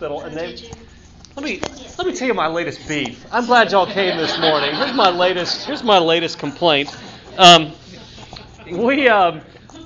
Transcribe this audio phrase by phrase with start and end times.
[0.00, 0.56] hospital, and they
[1.36, 1.60] let me
[1.98, 3.26] let me tell you my latest beef.
[3.30, 4.74] I'm glad y'all came this morning.
[4.74, 6.96] Here's my latest here's my latest complaint.
[7.36, 7.72] Um,
[8.66, 9.42] we um,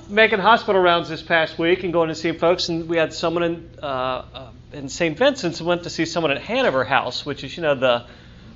[0.07, 3.43] making hospital rounds this past week and going to see folks, and we had someone
[3.43, 5.17] in uh, uh, in St.
[5.17, 8.05] Vincent's went to see someone at Hanover House, which is you know the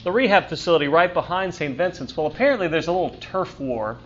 [0.05, 1.75] the rehab facility right behind St.
[1.77, 2.15] Vincent's.
[2.15, 3.97] Well, apparently there's a little turf war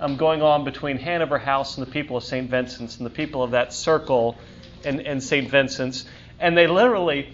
[0.00, 2.48] um, going on between Hanover House and the people of St.
[2.48, 4.38] Vincent's and the people of that circle
[4.84, 5.50] in, in St.
[5.50, 6.04] Vincent's,
[6.38, 7.28] and they literally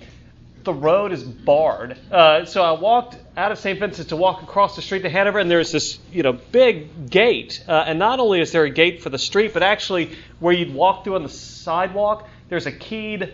[0.64, 1.96] the road is barred.
[2.11, 3.79] Uh, so I walked out of St.
[3.79, 7.64] Vincent's to walk across the street to Hanover, and there's this, you know, big gate.
[7.67, 10.75] Uh, and not only is there a gate for the street, but actually where you'd
[10.75, 13.32] walk through on the sidewalk, there's a keyed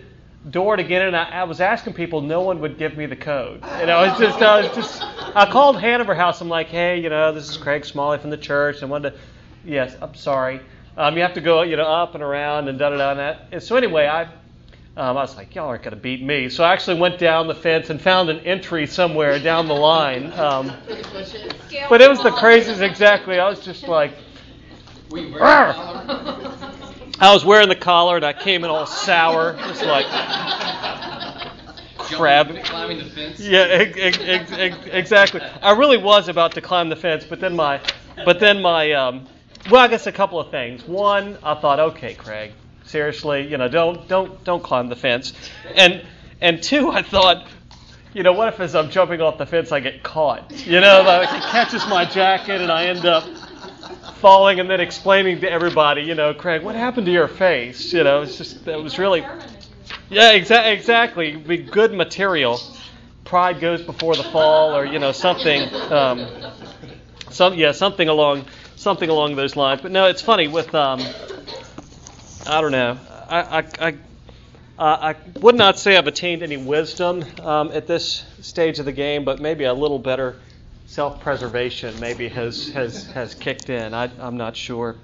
[0.49, 1.15] door to get in.
[1.15, 3.63] I, I was asking people, no one would give me the code.
[3.63, 5.01] And I was just, I was just,
[5.35, 6.39] I called Hanover House.
[6.39, 8.81] I'm like, hey, you know, this is Craig Smalley from the church.
[8.81, 9.19] I wanted to,
[9.65, 10.61] yes, I'm sorry.
[10.95, 13.37] Um, you have to go, you know, up and around and da da da.
[13.51, 14.29] And so anyway, I
[14.97, 16.49] um, I was like, y'all aren't going to beat me.
[16.49, 20.33] So I actually went down the fence and found an entry somewhere down the line.
[20.33, 20.73] Um,
[21.87, 23.39] but it was the craziest, exactly.
[23.39, 24.13] I was just like,
[27.19, 30.07] I was wearing the collar and I came in all sour, just like
[31.97, 32.63] crab.
[32.63, 33.39] Climbing the fence.
[33.39, 35.41] Yeah, ex- ex- ex- exactly.
[35.61, 37.79] I really was about to climb the fence, but then my,
[38.25, 39.27] but then my, um,
[39.69, 40.83] well, I guess a couple of things.
[40.85, 42.53] One, I thought, okay, Craig,
[42.87, 45.33] seriously, you know, don't don't don't climb the fence.
[45.75, 46.03] And
[46.41, 47.47] and two, I thought,
[48.13, 50.65] you know, what if as I'm jumping off the fence I get caught?
[50.65, 53.23] You know, like it catches my jacket and I end up
[54.15, 57.93] falling and then explaining to everybody, you know, Craig, what happened to your face?
[57.93, 59.23] You know, it's just it was really
[60.09, 61.35] yeah, exa- exactly.
[61.35, 62.59] Be good material.
[63.25, 66.27] Pride goes before the fall, or you know something, um,
[67.29, 68.45] some yeah something along
[68.77, 69.81] something along those lines.
[69.81, 71.01] But no, it's funny with um,
[72.49, 72.97] I don't know.
[73.27, 73.87] I, I,
[74.79, 78.93] I, I would not say I've attained any wisdom um, at this stage of the
[78.93, 80.39] game, but maybe a little better
[80.85, 83.93] self preservation maybe has, has, has kicked in.
[83.93, 84.95] I, am not sure.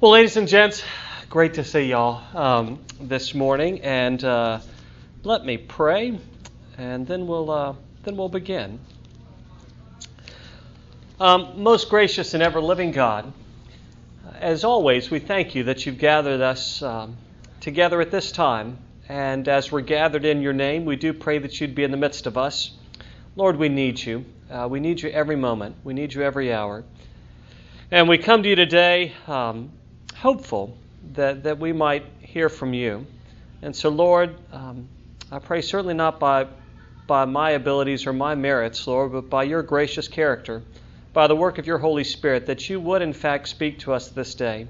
[0.00, 0.84] Well, ladies and gents,
[1.28, 3.80] great to see y'all um, this morning.
[3.80, 4.60] And uh,
[5.24, 6.20] let me pray,
[6.78, 7.74] and then we'll, uh,
[8.04, 8.78] then we'll begin.
[11.18, 13.32] Um, most gracious and ever living God,
[14.42, 17.16] as always, we thank you that you've gathered us um,
[17.60, 18.76] together at this time.
[19.08, 21.96] And as we're gathered in your name, we do pray that you'd be in the
[21.96, 22.72] midst of us.
[23.36, 24.24] Lord, we need you.
[24.50, 25.76] Uh, we need you every moment.
[25.84, 26.82] We need you every hour.
[27.92, 29.70] And we come to you today um,
[30.16, 30.76] hopeful
[31.12, 33.06] that, that we might hear from you.
[33.62, 34.88] And so, Lord, um,
[35.30, 36.48] I pray certainly not by,
[37.06, 40.62] by my abilities or my merits, Lord, but by your gracious character
[41.12, 44.08] by the work of your Holy Spirit, that you would in fact speak to us
[44.08, 44.66] this day,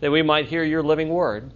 [0.00, 1.50] that we might hear your living word.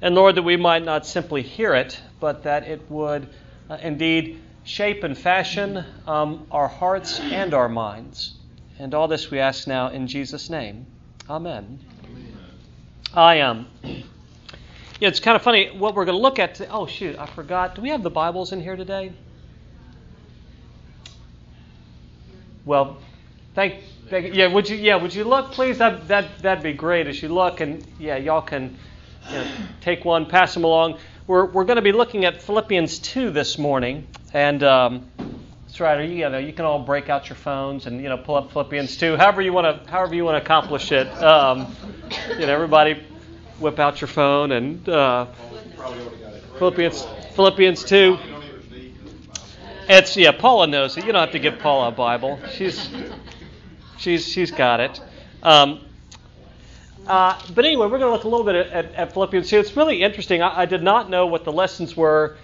[0.00, 3.28] And Lord, that we might not simply hear it, but that it would
[3.70, 8.34] uh, indeed shape and fashion um, our hearts and our minds.
[8.78, 10.86] And all this we ask now in Jesus' name.
[11.28, 11.78] Amen.
[12.04, 12.36] Amen.
[13.14, 13.66] I am.
[13.84, 14.02] Um,
[15.00, 16.54] yeah, it's kind of funny what we're going to look at.
[16.54, 16.70] Today.
[16.72, 17.74] Oh, shoot, I forgot.
[17.74, 19.12] Do we have the Bibles in here today?
[22.64, 22.96] Well,
[23.54, 24.48] Thank, thank yeah.
[24.48, 24.96] Would you yeah?
[24.96, 25.78] Would you look, please?
[25.78, 27.06] That that that'd be great.
[27.06, 28.76] As you look, and yeah, y'all can
[29.30, 29.46] you know,
[29.80, 30.98] take one, pass them along.
[31.28, 35.06] We're we're going to be looking at Philippians two this morning, and um,
[35.66, 36.08] that's right.
[36.08, 38.50] You, you know, you can all break out your phones and you know pull up
[38.52, 39.16] Philippians two.
[39.16, 41.06] However you want to however you want to accomplish it.
[41.22, 41.74] Um,
[42.30, 43.02] you know, everybody
[43.60, 45.26] whip out your phone and uh,
[46.58, 48.18] Philippians Philippians two.
[49.88, 50.32] It's yeah.
[50.32, 51.04] Paula knows it.
[51.04, 52.40] You don't have to give Paula a Bible.
[52.50, 52.88] She's
[53.98, 55.00] She's she's got it.
[55.42, 55.80] Um,
[57.06, 59.58] uh, but anyway, we're going to look a little bit at, at Philippians 2.
[59.58, 60.40] It's really interesting.
[60.40, 62.38] I, I, did not know what the lessons were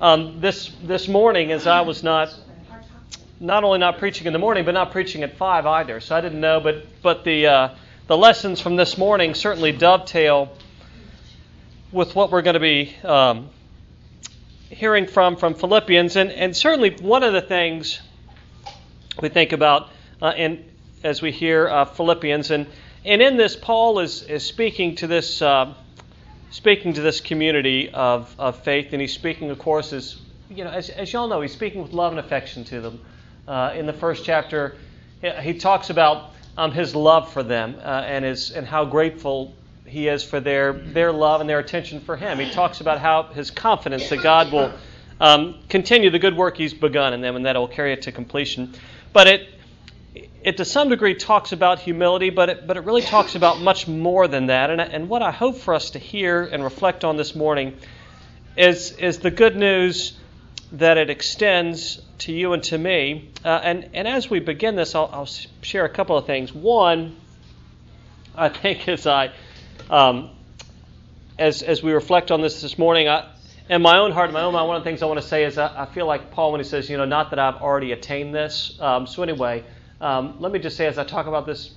[0.00, 2.34] um, this this morning, as I was not
[3.38, 6.00] not only not preaching in the morning, but not preaching at five either.
[6.00, 6.60] So I didn't know.
[6.60, 7.74] But but the uh,
[8.06, 10.56] the lessons from this morning certainly dovetail
[11.92, 13.50] with what we're going to be um,
[14.70, 18.00] hearing from from Philippians, and and certainly one of the things
[19.20, 19.90] we think about
[20.22, 20.64] uh, in
[21.06, 22.50] as we hear uh, Philippians.
[22.50, 22.66] And,
[23.04, 25.72] and in this, Paul is, is speaking to this uh,
[26.50, 30.20] speaking to this community of, of faith, and he's speaking, of course, as
[30.50, 33.00] you know, as, as you all know, he's speaking with love and affection to them.
[33.46, 34.76] Uh, in the first chapter,
[35.40, 39.54] he talks about um, his love for them uh, and his and how grateful
[39.84, 42.38] he is for their their love and their attention for him.
[42.38, 44.72] He talks about how his confidence that God will
[45.20, 48.02] um, continue the good work he's begun in them and that it will carry it
[48.02, 48.74] to completion.
[49.12, 49.48] But it
[50.42, 53.88] it to some degree talks about humility, but it, but it really talks about much
[53.88, 54.70] more than that.
[54.70, 57.76] And, and what I hope for us to hear and reflect on this morning
[58.56, 60.16] is, is the good news
[60.72, 63.30] that it extends to you and to me.
[63.44, 65.28] Uh, and, and as we begin this, I'll, I'll,
[65.62, 66.52] share a couple of things.
[66.52, 67.16] One,
[68.36, 69.32] I think as I
[69.90, 70.30] um,
[71.38, 73.28] as as we reflect on this this morning, I,
[73.68, 75.26] in my own heart, in my own mind, one of the things I want to
[75.26, 77.56] say is I, I feel like Paul when he says, you know, not that I've
[77.56, 78.78] already attained this.
[78.80, 79.64] Um, so anyway,
[80.00, 81.74] um, let me just say as I talk about this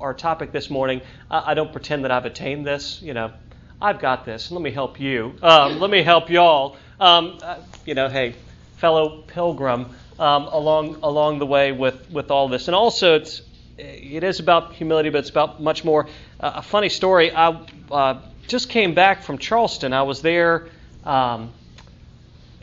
[0.00, 1.00] our topic this morning,
[1.30, 3.00] I, I, don't pretend that I've attained this.
[3.00, 3.32] You know,
[3.80, 4.50] I've got this.
[4.50, 5.34] Let me help you.
[5.42, 6.76] Um, let me help y'all.
[7.00, 8.34] Um, uh, you know, hey,
[8.76, 9.86] fellow pilgrim,
[10.18, 13.42] um, along along the way with with all this, and also it's
[13.78, 16.08] it is about humility, but it's about much more.
[16.38, 17.32] Uh, a funny story.
[17.32, 17.58] I
[17.90, 19.92] uh, just came back from Charleston.
[19.92, 20.68] I was there.
[21.04, 21.52] Um,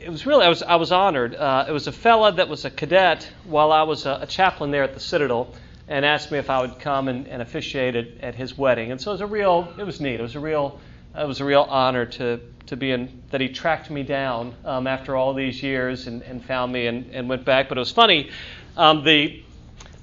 [0.01, 1.36] it was really I was I was honored.
[1.36, 4.72] Uh, it was a fella that was a cadet while I was a, a, chaplain
[4.72, 5.54] there at the Citadel,
[5.88, 8.92] and asked me if I would come and, and officiate at, at, his wedding.
[8.92, 10.19] And so it was a real it was neat.
[10.19, 10.80] It was a real
[11.18, 14.88] it was a real honor to to be in that he tracked me down um,
[14.88, 17.68] after all these years and, and found me and, and went back.
[17.68, 18.30] But it was funny.
[18.78, 19.44] Um, the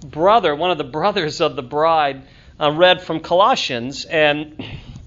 [0.04, 2.22] brother, one of the brothers of the bride,
[2.60, 4.62] uh, read from Colossians and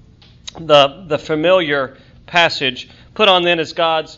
[0.60, 2.90] the the familiar passage.
[3.14, 4.18] Put on then as God's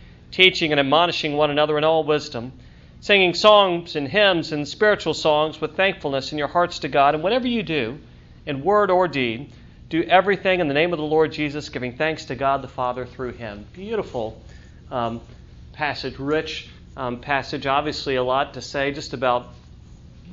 [0.31, 2.51] teaching and admonishing one another in all wisdom,
[3.01, 7.13] singing songs and hymns and spiritual songs with thankfulness in your hearts to God.
[7.13, 7.99] And whatever you do,
[8.45, 9.51] in word or deed,
[9.89, 13.05] do everything in the name of the Lord Jesus, giving thanks to God the Father
[13.05, 13.65] through him.
[13.73, 14.41] Beautiful
[14.89, 15.21] um,
[15.73, 17.65] passage, rich um, passage.
[17.65, 19.47] Obviously, a lot to say just about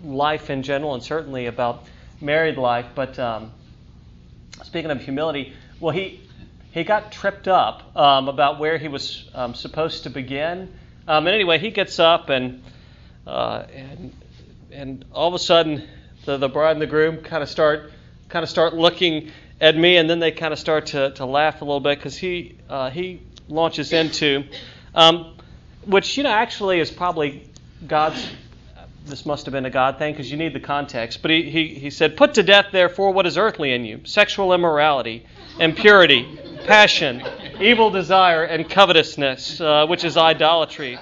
[0.05, 1.85] life in general and certainly about
[2.21, 2.87] married life.
[2.95, 3.51] But um,
[4.63, 6.21] speaking of humility, well, he
[6.71, 10.73] he got tripped up um, about where he was um, supposed to begin.
[11.07, 12.63] Um, and anyway, he gets up and,
[13.27, 14.13] uh, and
[14.71, 15.89] and all of a sudden,
[16.25, 17.93] the, the bride and the groom kind of start
[18.29, 19.31] kind of start looking
[19.61, 22.17] at me, and then they kind of start to, to laugh a little bit because
[22.17, 24.45] he uh, he launches into,
[24.95, 25.35] um,
[25.87, 27.49] which you know actually is probably
[27.87, 28.25] God's.
[29.07, 31.23] This must have been a God thing because you need the context.
[31.23, 34.53] But he, he, he said, Put to death, therefore, what is earthly in you sexual
[34.53, 35.25] immorality,
[35.59, 36.39] impurity,
[36.69, 37.23] passion,
[37.63, 40.99] evil desire, and covetousness, uh, which is idolatry.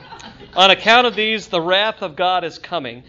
[0.55, 3.03] On account of these, the wrath of God is coming.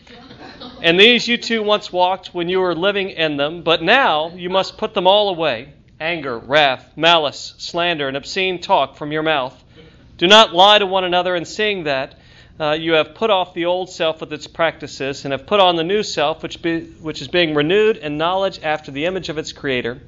[0.82, 4.50] And these you too once walked when you were living in them, but now you
[4.50, 5.70] must put them all away
[6.00, 9.64] anger, wrath, malice, slander, and obscene talk from your mouth.
[10.18, 12.16] Do not lie to one another, and seeing that
[12.60, 15.76] uh, you have put off the old self with its practices, and have put on
[15.76, 19.38] the new self, which, be, which is being renewed in knowledge after the image of
[19.38, 20.02] its Creator.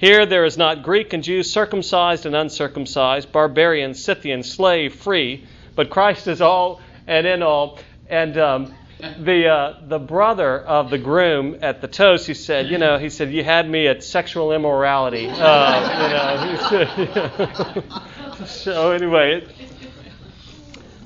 [0.00, 5.44] Here there is not Greek and Jew, circumcised and uncircumcised, barbarian, Scythian, slave, free,
[5.76, 7.78] but Christ is all and in all.
[8.08, 8.74] And um,
[9.18, 13.10] the uh, the brother of the groom at the toast, he said, you know, he
[13.10, 15.28] said, you had me at sexual immorality.
[15.28, 16.48] Uh,
[16.88, 19.46] you know, so anyway.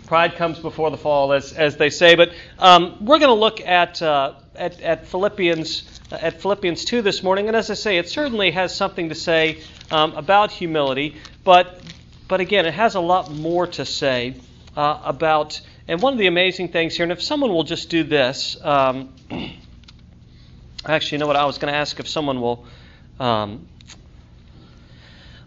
[0.06, 2.14] Pride comes before the fall, as, as they say.
[2.14, 7.23] But um, we're going to look at, uh, at, at Philippians at Philippians 2 this
[7.23, 7.49] morning.
[7.49, 11.82] And as I say, it certainly has something to say um, about humility, but,
[12.28, 14.34] but again, it has a lot more to say
[14.76, 15.61] uh, about.
[15.88, 19.14] And one of the amazing things here, and if someone will just do this, um,
[20.87, 21.37] actually, you know what?
[21.37, 22.66] I was going to ask if someone will.
[23.20, 23.68] Um,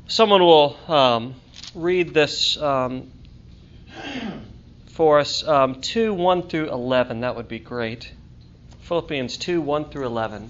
[0.07, 1.35] someone will um,
[1.75, 3.11] read this um,
[4.87, 7.21] for us um, 2 1 through 11.
[7.21, 8.11] That would be great.
[8.87, 10.49] Philippians 2 1 through 11.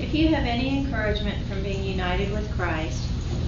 [0.00, 3.02] If you have any encouragement from being united with Christ,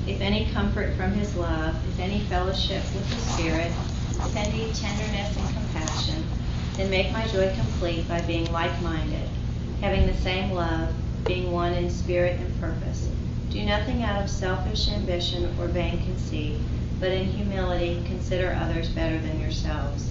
[0.08, 3.70] if any comfort from his love, if any fellowship with the Spirit,
[4.10, 6.24] if any tenderness and compassion,
[6.76, 9.28] then make my joy complete by being like minded,
[9.82, 10.92] having the same love,
[11.26, 13.08] being one in spirit and purpose.
[13.50, 16.58] Do nothing out of selfish ambition or vain conceit,
[16.98, 20.10] but in humility consider others better than yourselves.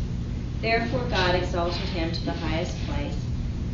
[0.61, 3.25] Therefore God exalted him to the highest place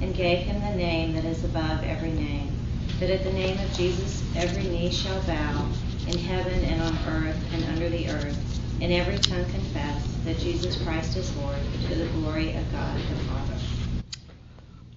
[0.01, 2.57] and gave him the name that is above every name,
[2.99, 5.67] that at the name of Jesus every knee shall bow,
[6.07, 10.81] in heaven and on earth and under the earth, and every tongue confess that Jesus
[10.81, 13.55] Christ is Lord, to the glory of God the Father.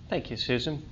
[0.08, 0.82] Thank you, Susan.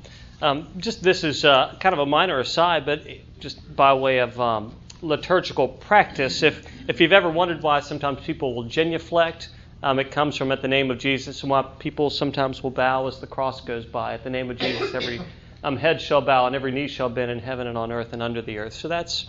[0.42, 3.06] Um, just this is uh, kind of a minor aside, but
[3.38, 8.54] just by way of um, liturgical practice, if if you've ever wondered why sometimes people
[8.54, 9.50] will genuflect,
[9.82, 13.06] um, it comes from at the name of Jesus, and why people sometimes will bow
[13.06, 14.14] as the cross goes by.
[14.14, 15.20] At the name of Jesus, every
[15.62, 18.23] um, head shall bow and every knee shall bend in heaven and on earth and
[18.23, 18.73] under the earth.
[18.73, 19.28] So that's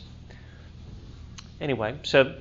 [1.62, 1.96] anyway.
[2.04, 2.36] So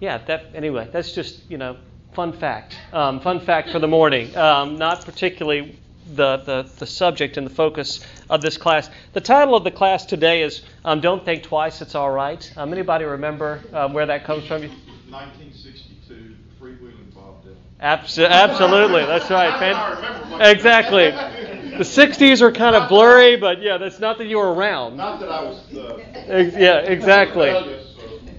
[0.00, 0.88] yeah, that anyway.
[0.92, 1.76] That's just you know
[2.12, 2.76] fun fact.
[2.92, 4.36] Um, fun fact for the morning.
[4.36, 5.78] Um, not particularly
[6.14, 8.90] the, the, the subject and the focus of this class.
[9.12, 12.52] The title of the class today is um, Don't Think Twice, It's All Right.
[12.56, 14.62] Um, anybody remember um, where that comes from?
[14.62, 14.72] 1962,
[15.10, 15.91] Freewheeling Bob Dylan.
[17.82, 19.58] Abs- absolutely, that's right.
[19.58, 21.10] Fan- exactly.
[21.10, 24.96] The 60s are kind of blurry, but yeah, that's not that you were around.
[24.96, 25.58] Not that I was.
[25.74, 25.98] Uh,
[26.28, 27.80] Ex- yeah, exactly.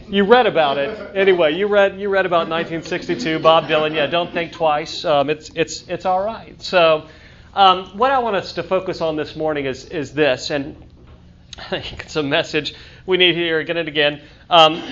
[0.08, 1.56] You read about it anyway.
[1.56, 3.94] You read you read about 1962, Bob Dylan.
[3.94, 5.04] Yeah, don't think twice.
[5.04, 6.62] Um, it's it's it's all right.
[6.62, 7.08] So,
[7.54, 10.76] um, what I want us to focus on this morning is is this, and
[11.58, 14.22] I think it's a message we need to hear again and again.
[14.50, 14.84] Um,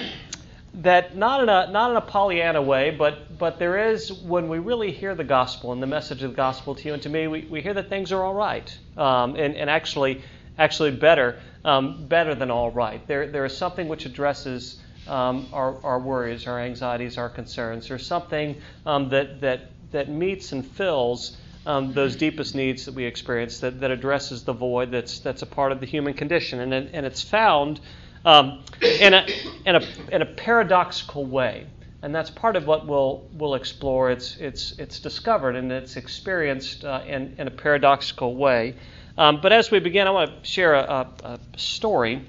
[0.74, 4.60] that not in a not in a Pollyanna way, but but there is when we
[4.60, 7.28] really hear the gospel and the message of the gospel to you and to me,
[7.28, 10.22] we, we hear that things are all right, um, and and actually
[10.58, 13.06] actually better um, better than all right.
[13.06, 17.90] There there is something which addresses um, our our worries, our anxieties, our concerns.
[17.90, 21.38] There's something um, that that that meets and fills.
[21.64, 25.46] Um, those deepest needs that we experience that, that addresses the void that's that's a
[25.46, 27.80] part of the human condition and and it's found
[28.26, 29.26] um, in, a,
[29.66, 31.68] in, a, in a paradoxical way.
[32.04, 34.10] And that's part of what we'll, we'll explore.
[34.10, 38.76] It's, it's, it's discovered and it's experienced uh, in, in a paradoxical way.
[39.18, 42.26] Um, but as we begin, I want to share a, a, a story.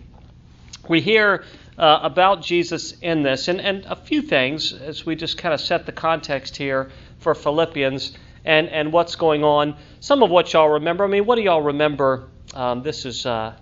[0.88, 1.44] We hear
[1.78, 5.60] uh, about Jesus in this, and, and a few things as we just kind of
[5.60, 8.12] set the context here for Philippians
[8.44, 9.76] and, and what's going on.
[10.00, 11.04] Some of what y'all remember.
[11.04, 12.28] I mean, what do y'all remember?
[12.52, 13.24] Um, this is.
[13.24, 13.54] Uh,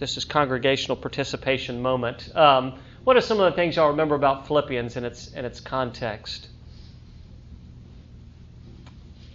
[0.00, 2.34] this is congregational participation moment.
[2.34, 5.60] Um, what are some of the things y'all remember about Philippians and its in its
[5.60, 6.48] context?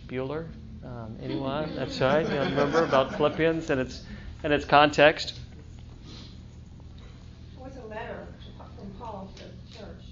[0.07, 0.48] Bueller,
[0.84, 1.74] um, anyone?
[1.75, 2.27] That's right.
[2.27, 4.03] You remember about Philippians and its
[4.43, 5.39] and its context?
[7.55, 8.27] It was a letter
[8.75, 10.03] from Paul to the church.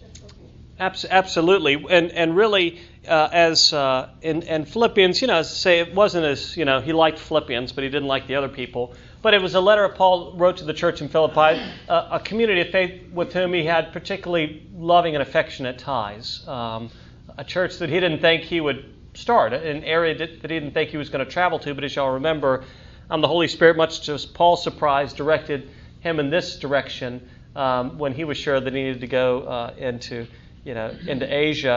[0.79, 5.93] Abs- absolutely, and and really, uh, as uh, in, in Philippians, you know, say, it
[5.93, 8.93] wasn't as you know he liked Philippians, but he didn't like the other people.
[9.21, 12.61] But it was a letter Paul wrote to the church in Philippi, uh, a community
[12.61, 16.45] of faith with whom he had particularly loving and affectionate ties.
[16.47, 16.89] Um,
[17.37, 20.73] a church that he didn't think he would start, an area that, that he didn't
[20.73, 21.73] think he was going to travel to.
[21.73, 22.65] But as y'all remember,
[23.09, 25.69] um, the Holy Spirit, much to Paul's surprise, directed
[26.01, 29.73] him in this direction um, when he was sure that he needed to go uh,
[29.77, 30.27] into,
[30.63, 31.73] you know, into Asia.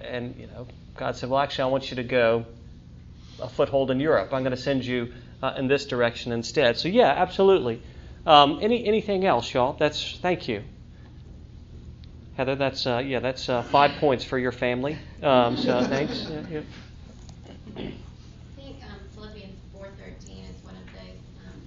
[0.00, 2.44] Uh, and you know, God said, "Well, actually, I want you to go
[3.40, 4.32] a foothold in Europe.
[4.32, 5.12] I'm going to send you
[5.42, 7.80] uh, in this direction instead." So yeah, absolutely.
[8.26, 9.74] Um, any anything else, y'all?
[9.78, 10.62] That's thank you.
[12.36, 14.98] Heather, that's uh, yeah, that's uh, five points for your family.
[15.22, 16.26] Um, so thanks.
[16.28, 16.60] Yeah, yeah.
[17.46, 17.50] I
[18.56, 21.60] think um, Philippians 4:13 is one of those um,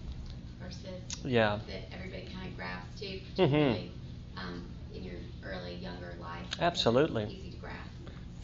[0.61, 1.59] verses Yeah.
[1.67, 3.21] that everybody kind of grasps to, Mhm.
[3.35, 3.91] particularly
[4.35, 6.46] um, in your early younger life.
[6.59, 7.25] Absolutely.
[7.25, 7.79] Easy to grasp.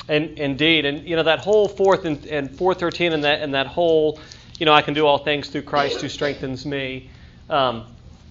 [0.07, 3.53] And indeed, and you know that whole fourth and, and four thirteen, and that and
[3.53, 4.19] that whole,
[4.59, 7.09] you know, I can do all things through Christ who strengthens me.
[7.49, 7.85] Um,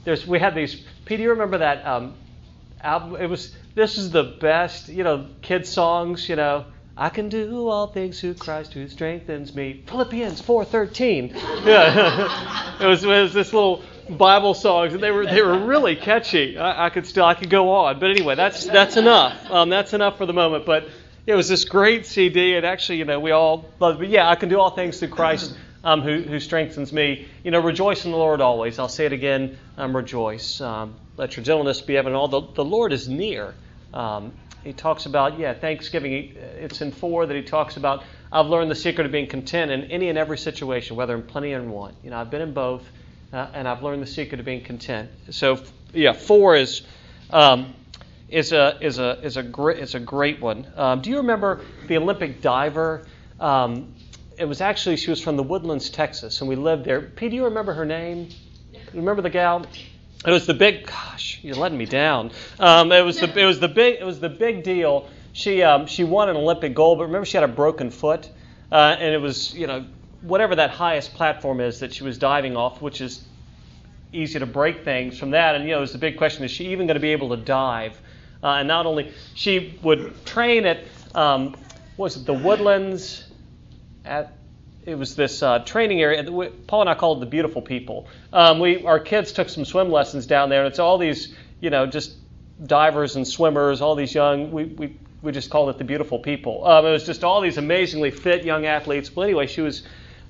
[0.05, 0.85] there's we had these.
[1.05, 2.15] Pete, do you remember that um,
[2.83, 3.17] album?
[3.21, 6.29] It was this is the best, you know, kids songs.
[6.29, 9.83] You know, I can do all things through Christ who strengthens me.
[9.87, 11.35] Philippians four thirteen.
[11.65, 15.97] Yeah, it was it was this little Bible songs, and they were they were really
[15.97, 16.59] catchy.
[16.59, 19.51] I, I could still I could go on, but anyway, that's that's enough.
[19.51, 20.67] Um, that's enough for the moment.
[20.67, 20.89] But
[21.27, 23.65] it was this great CD, and actually, you know, we all.
[23.79, 27.27] But yeah, I can do all things through Christ um, who who strengthens me.
[27.45, 28.79] You know, rejoice in the Lord always.
[28.79, 29.59] I'll say it again.
[29.77, 30.61] Um, rejoice.
[30.61, 32.17] Um, let your gentleness be evident.
[32.17, 33.55] All the the Lord is near.
[33.93, 34.33] Um,
[34.65, 36.37] he talks about yeah Thanksgiving.
[36.37, 38.05] It's in four that he talks about.
[38.33, 41.53] I've learned the secret of being content in any and every situation, whether in plenty
[41.53, 41.97] or in want.
[42.03, 42.83] You know, I've been in both,
[43.33, 45.11] uh, and I've learned the secret of being content.
[45.31, 45.63] So
[45.93, 46.83] yeah, four is.
[47.31, 47.75] Um,
[48.33, 50.67] is a is a is a great is a great one.
[50.77, 53.07] Um, do you remember the Olympic diver?
[53.39, 53.95] Um,
[54.39, 57.03] it was actually she was from the Woodlands, Texas, and we lived there.
[57.03, 58.31] Pete, do you remember her name?
[58.95, 59.67] Remember the gal?
[60.25, 60.87] it was the big.
[60.87, 62.31] Gosh, you're letting me down.
[62.59, 65.09] Um, it was the it was the big it was the big deal.
[65.33, 68.31] She um, she won an Olympic gold, but remember she had a broken foot,
[68.71, 69.85] uh, and it was you know
[70.23, 73.25] whatever that highest platform is that she was diving off, which is
[74.13, 75.55] easy to break things from that.
[75.55, 77.31] And you know, it was the big question: is she even going to be able
[77.31, 78.01] to dive?
[78.43, 81.55] Uh, and not only she would train at um,
[81.97, 83.31] was it the Woodlands
[84.05, 84.35] at
[84.85, 86.25] it was this uh, training area.
[86.67, 88.09] Paul and I called it the beautiful people.
[88.33, 91.71] Um, we our kids took some swim lessons down there, and it's all these you
[91.71, 92.17] know just
[92.67, 94.51] divers and swimmers, all these young.
[94.51, 96.67] We we, we just called it the beautiful people.
[96.67, 99.09] Um, it was just all these amazingly fit young athletes.
[99.09, 99.85] But anyway, she was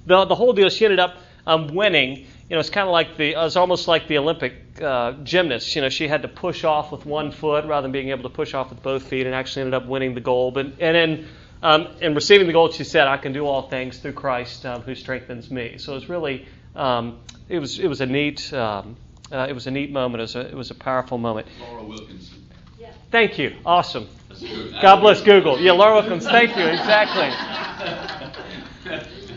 [0.06, 0.68] the the whole deal.
[0.68, 1.16] She ended up
[1.46, 4.52] um, winning you know, it's kind of like the, it was almost like the Olympic
[4.82, 5.74] uh, gymnast.
[5.74, 8.28] You know, she had to push off with one foot rather than being able to
[8.28, 10.58] push off with both feet, and actually ended up winning the gold.
[10.58, 11.28] And, and in,
[11.62, 14.82] um, in receiving the gold, she said, "I can do all things through Christ um,
[14.82, 18.96] who strengthens me." So it was really, um, it was, it was a neat, um,
[19.32, 20.20] uh, it was a neat moment.
[20.20, 21.46] It was a, it was a powerful moment.
[21.58, 22.46] Laura Wilkinson.
[23.10, 23.56] Thank you.
[23.64, 24.08] Awesome.
[24.82, 25.58] God bless Google.
[25.58, 26.26] Yeah, Laura Wilkins.
[26.26, 26.64] Thank you.
[26.66, 28.18] Exactly.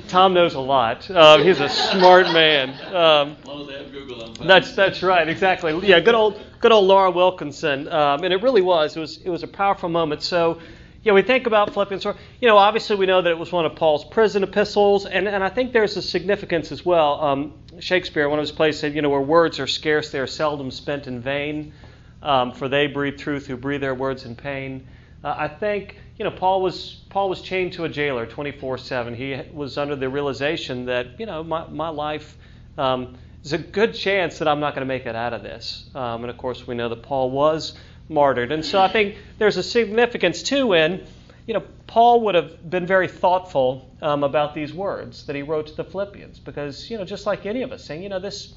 [0.07, 1.09] Tom knows a lot.
[1.09, 2.69] Uh, he's a smart man.
[2.93, 5.87] Um, As long as they have Google, that's that's right, exactly.
[5.87, 8.95] Yeah, good old good old Laura Wilkinson, um, and it really was.
[8.95, 10.21] It was it was a powerful moment.
[10.21, 10.59] So,
[11.03, 12.15] yeah, we think about Philippians 4.
[12.41, 15.43] You know, obviously we know that it was one of Paul's prison epistles, and, and
[15.43, 17.21] I think there's a significance as well.
[17.21, 20.27] Um, Shakespeare, one of his plays, said, you know, where words are scarce, they are
[20.27, 21.73] seldom spent in vain,
[22.21, 24.87] um, for they breathe truth who breathe their words in pain.
[25.23, 29.15] Uh, I think you know Paul was Paul was chained to a jailer 24/7.
[29.15, 32.37] He was under the realization that you know my my life.
[32.77, 33.17] Um,
[33.53, 35.89] a good chance that I'm not going to make it out of this.
[35.95, 37.77] Um, and of course, we know that Paul was
[38.09, 38.51] martyred.
[38.51, 41.05] And so I think there's a significance too in,
[41.47, 45.67] you know, Paul would have been very thoughtful um, about these words that he wrote
[45.67, 48.55] to the Philippians because, you know, just like any of us, saying, you know, this,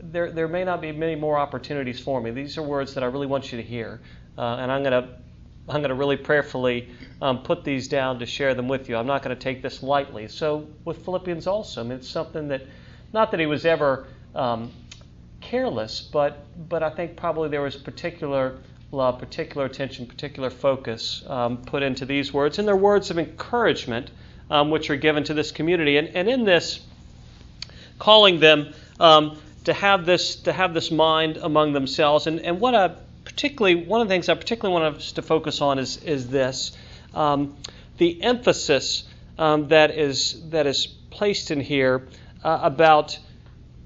[0.00, 2.30] there, there may not be many more opportunities for me.
[2.30, 4.00] These are words that I really want you to hear,
[4.38, 5.08] uh, and I'm going to
[5.68, 6.88] I'm going to really prayerfully
[7.20, 8.96] um, put these down to share them with you.
[8.96, 10.28] I'm not going to take this lightly.
[10.28, 12.62] So with Philippians also, I mean, it's something that,
[13.12, 14.72] not that he was ever um,
[15.40, 18.58] careless, but but I think probably there was particular
[18.90, 24.10] love, particular attention, particular focus um, put into these words, and they're words of encouragement
[24.50, 25.96] um, which are given to this community.
[25.96, 26.80] And, and in this,
[27.98, 32.26] calling them um, to have this to have this mind among themselves.
[32.26, 32.94] And, and what I
[33.24, 36.76] particularly one of the things I particularly want us to focus on is is this
[37.14, 37.56] um,
[37.98, 39.04] the emphasis
[39.38, 42.08] um, that is that is placed in here
[42.44, 43.18] uh, about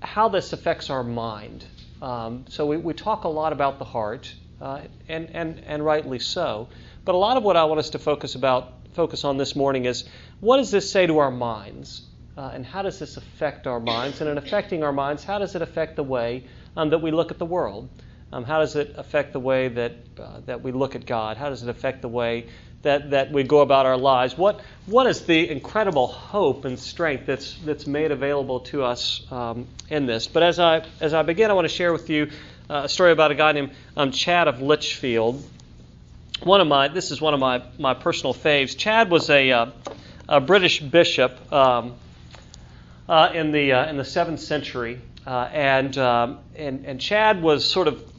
[0.01, 1.65] how this affects our mind.
[2.01, 6.19] Um, so we, we talk a lot about the heart, uh, and, and, and rightly
[6.19, 6.69] so.
[7.05, 9.85] But a lot of what I want us to focus about focus on this morning
[9.85, 10.05] is
[10.41, 12.03] what does this say to our minds,
[12.37, 14.21] uh, and how does this affect our minds?
[14.21, 16.45] And in affecting our minds, how does it affect the way
[16.77, 17.89] um, that we look at the world?
[18.37, 21.39] Um, how does it affect the way that uh, that we look at God?
[21.39, 22.49] How does it affect the way
[22.83, 24.37] that, that we go about our lives?
[24.37, 29.67] What what is the incredible hope and strength that's that's made available to us um,
[29.89, 30.27] in this?
[30.27, 32.31] But as I as I begin, I want to share with you
[32.69, 35.43] uh, a story about a guy named um, Chad of Lichfield.
[36.43, 38.77] One of my this is one of my my personal faves.
[38.77, 39.71] Chad was a uh,
[40.29, 41.95] a British bishop um,
[43.09, 47.65] uh, in the uh, in the seventh century, uh, and, um, and and Chad was
[47.65, 48.16] sort of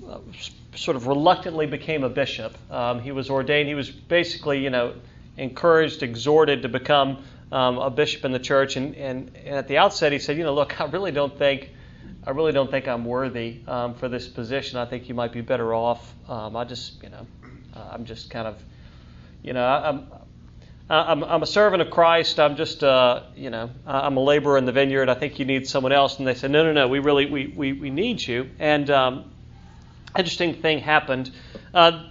[0.76, 2.56] sort of reluctantly became a bishop.
[2.72, 3.68] Um, he was ordained.
[3.68, 4.94] He was basically, you know,
[5.38, 8.76] encouraged, exhorted to become um, a bishop in the church.
[8.76, 11.72] And, and, and, at the outset, he said, you know, look, I really don't think,
[12.26, 14.78] I really don't think I'm worthy um, for this position.
[14.78, 16.14] I think you might be better off.
[16.30, 17.26] Um, I just, you know,
[17.76, 18.62] uh, I'm just kind of,
[19.44, 20.08] you know, I'm.
[20.90, 22.40] I'm, I'm a servant of Christ.
[22.40, 25.10] I'm just, uh, you know, I'm a laborer in the vineyard.
[25.10, 26.18] I think you need someone else.
[26.18, 28.50] And they said, no, no, no, we really, we, we, we need you.
[28.58, 29.30] And um,
[30.18, 31.32] interesting thing happened.
[31.74, 32.04] Uh,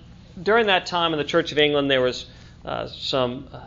[0.42, 2.27] during that time in the Church of England, there was
[2.64, 3.49] uh, some.
[3.53, 3.61] Uh,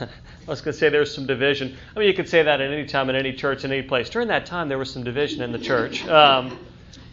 [0.46, 1.74] I was going to say there was some division.
[1.94, 4.10] I mean, you could say that at any time in any church in any place.
[4.10, 6.06] During that time, there was some division in the church.
[6.06, 6.58] Um,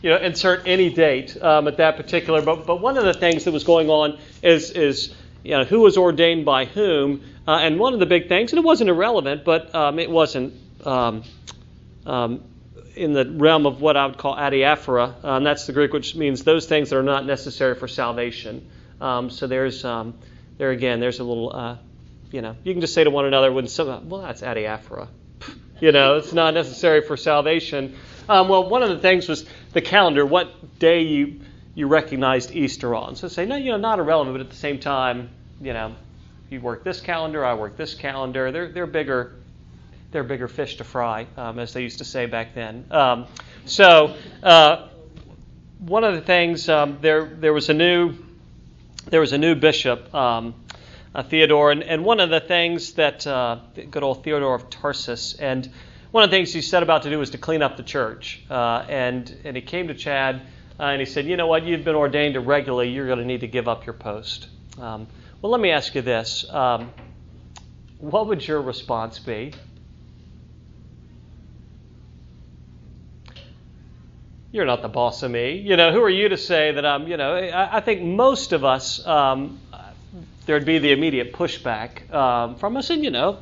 [0.02, 2.42] you know, insert any date um, at that particular.
[2.42, 5.80] But but one of the things that was going on is is you know who
[5.80, 9.46] was ordained by whom, uh, and one of the big things, and it wasn't irrelevant,
[9.46, 10.54] but um, it wasn't
[10.86, 11.24] um,
[12.06, 12.44] um,
[12.96, 16.16] in the realm of what I would call adiaphora, uh, and that's the Greek, which
[16.16, 18.70] means those things that are not necessary for salvation.
[19.00, 20.14] Um, so there's um,
[20.58, 21.78] there again, there's a little, uh,
[22.32, 25.08] you know, you can just say to one another when some, well, that's adiaphora.
[25.82, 27.96] You know, it's not necessary for salvation.
[28.30, 31.42] Um, well, one of the things was the calendar, what day you
[31.74, 33.16] you recognized Easter on.
[33.16, 35.96] So say, no, you know, not irrelevant, but at the same time, you know,
[36.52, 38.52] you work this calendar, I work this calendar.
[38.52, 39.34] They're they're bigger
[40.12, 42.86] they're bigger fish to fry, um, as they used to say back then.
[42.92, 43.28] Um,
[43.66, 44.88] so, uh,
[45.80, 48.16] one of the things um, there there was a new
[49.10, 50.54] there was a new bishop, um,
[51.16, 55.34] uh, Theodore, and, and one of the things that uh, good old Theodore of Tarsus,
[55.36, 55.70] and
[56.12, 58.44] one of the things he set about to do was to clean up the church.
[58.50, 60.42] Uh, and and he came to Chad
[60.80, 63.42] uh, and he said, you know what, you've been ordained irregularly, you're going to need
[63.42, 64.48] to give up your post.
[64.80, 65.08] Um,
[65.42, 66.92] well, let me ask you this: um,
[68.00, 69.54] What would your response be?
[74.52, 75.54] You're not the boss of me.
[75.54, 78.52] You know, who are you to say that I'm, you know, I, I think most
[78.54, 79.60] of us, um,
[80.46, 83.38] there'd be the immediate pushback um, from us, and, you know,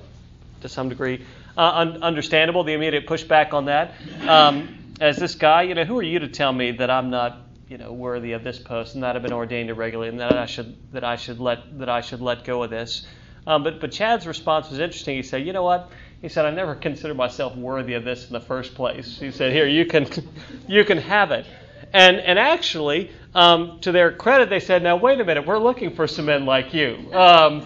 [0.61, 1.25] to some degree,
[1.57, 3.93] uh, un- understandable, the immediate pushback on that.
[4.27, 7.37] Um, as this guy, you know, who are you to tell me that I'm not,
[7.69, 10.45] you know, worthy of this post and that I've been ordained irregularly and that I
[10.45, 13.07] should, that I should let, that I should let go of this?
[13.47, 15.15] Um, but, but Chad's response was interesting.
[15.15, 15.89] He said, you know what?
[16.21, 19.19] He said, I never considered myself worthy of this in the first place.
[19.19, 20.07] He said, Here, you can,
[20.67, 21.45] you can have it.
[21.93, 25.95] And, and actually, um, to their credit, they said, Now, wait a minute, we're looking
[25.95, 27.11] for some men like you.
[27.13, 27.65] Um,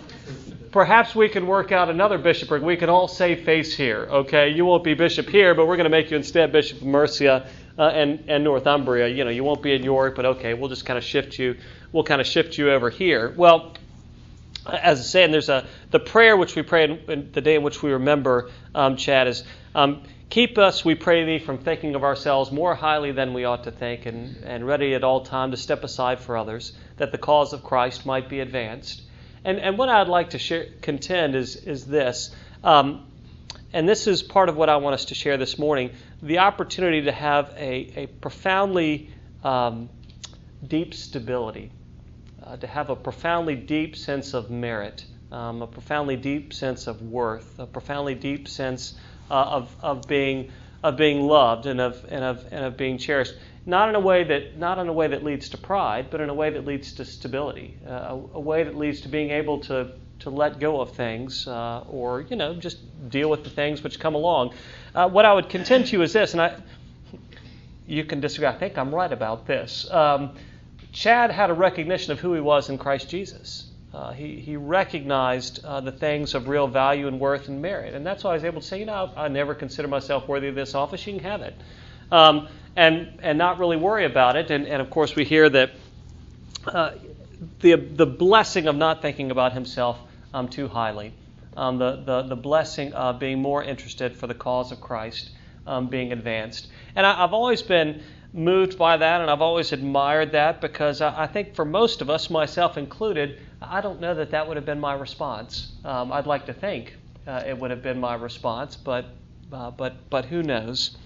[0.71, 2.61] perhaps we can work out another bishopric.
[2.61, 4.49] We can all save face here, okay?
[4.49, 7.47] You won't be bishop here, but we're going to make you instead bishop of Mercia
[7.77, 9.07] uh, and, and Northumbria.
[9.07, 11.55] You know, you won't be in York, but okay, we'll just kind of shift you.
[11.91, 13.33] We'll kind of shift you over here.
[13.35, 13.73] Well,
[14.65, 17.55] as I say, and there's a the prayer which we pray in, in the day
[17.55, 19.43] in which we remember um, Chad is
[19.75, 23.63] um, keep us, we pray thee, from thinking of ourselves more highly than we ought
[23.65, 27.17] to think, and, and ready at all time to step aside for others, that the
[27.17, 29.01] cause of Christ might be advanced.
[29.45, 32.33] And and what I'd like to share, contend is is this.
[32.63, 33.05] Um,
[33.73, 37.01] and this is part of what I want us to share this morning the opportunity
[37.03, 39.09] to have a, a profoundly
[39.43, 39.89] um,
[40.65, 41.71] deep stability
[42.43, 47.01] uh, to have a profoundly deep sense of merit, um, a profoundly deep sense of
[47.01, 48.95] worth, a profoundly deep sense
[49.31, 50.51] uh, of, of being
[50.83, 53.33] of being loved and of and of and of being cherished.
[53.65, 56.29] Not in a way that not in a way that leads to pride, but in
[56.29, 59.59] a way that leads to stability, uh, a, a, way that leads to being able
[59.61, 62.77] to to let go of things, uh, or you know just
[63.09, 64.53] deal with the things which come along.
[64.93, 66.57] Uh, what I would contend to you is this, and I
[67.87, 68.47] you can disagree.
[68.47, 69.89] I think I'm right about this.
[69.89, 70.35] Um,
[70.93, 73.69] Chad had a recognition of who he was in Christ Jesus.
[73.93, 77.93] Uh, he, he recognized uh, the things of real value and worth and merit.
[77.93, 80.47] And that's why I was able to say, you know, I, never consider myself worthy
[80.47, 81.05] of this office.
[81.05, 81.55] You can have it.
[82.11, 84.49] Um, and, and not really worry about it.
[84.49, 85.71] And, and of course, we hear that
[86.65, 86.91] uh,
[87.59, 89.99] the, the blessing of not thinking about himself
[90.33, 91.13] um, too highly,
[91.57, 95.29] um, the, the, the blessing of being more interested for the cause of Christ
[95.67, 96.67] um, being advanced.
[96.95, 98.01] And I, I've always been
[98.33, 102.09] moved by that, and I've always admired that because I, I think for most of
[102.09, 105.71] us, myself included, I don't know that that would have been my response.
[105.85, 106.95] Um, I'd like to think
[107.27, 109.05] uh, it would have been my response, but
[109.51, 110.97] uh, but but who knows?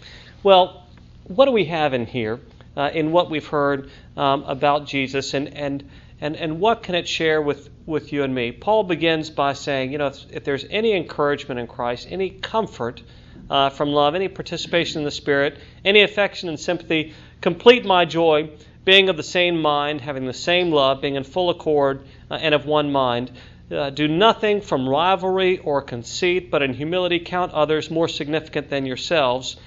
[0.41, 0.87] Well,
[1.25, 2.39] what do we have in here
[2.77, 5.89] uh, in what we've heard um, about Jesus, and and
[6.21, 8.53] and and what can it share with with you and me?
[8.53, 13.01] Paul begins by saying, you know, if, if there's any encouragement in Christ, any comfort
[13.49, 17.13] uh, from love, any participation in the Spirit, any affection and sympathy.
[17.41, 18.49] Complete my joy,
[18.86, 22.55] being of the same mind, having the same love, being in full accord uh, and
[22.55, 23.31] of one mind.
[23.69, 28.86] Uh, do nothing from rivalry or conceit, but in humility count others more significant than
[28.86, 29.57] yourselves.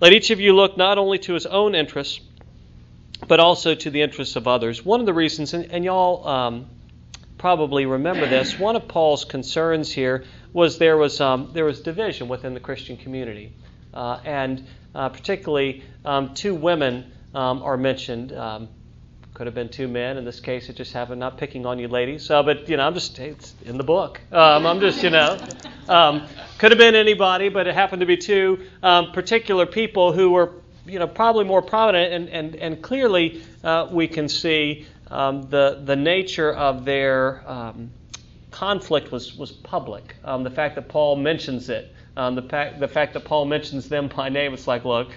[0.00, 2.20] Let each of you look not only to his own interests,
[3.26, 4.84] but also to the interests of others.
[4.84, 6.66] One of the reasons, and, and y'all um,
[7.38, 12.28] probably remember this, one of Paul's concerns here was there was um, there was division
[12.28, 13.52] within the Christian community,
[13.94, 18.32] uh, and uh, particularly um, two women um, are mentioned.
[18.32, 18.68] Um,
[19.34, 20.18] could have been two men.
[20.18, 21.18] In this case, it just happened.
[21.18, 22.28] Not picking on you, ladies.
[22.28, 24.20] But you know, I'm just it's in the book.
[24.30, 25.38] Um, I'm just you know,
[26.58, 30.52] could have been anybody, but it happened to be two particular people who were
[30.84, 35.96] you know probably more prominent, and and and clearly uh, we can see the the
[35.96, 37.42] nature of their
[38.52, 40.14] conflict was, was public.
[40.24, 43.88] Um, the fact that Paul mentions it, um, the, fact, the fact that Paul mentions
[43.88, 45.10] them by name, it's like, look,